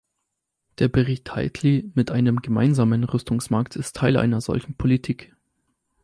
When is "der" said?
0.79-0.87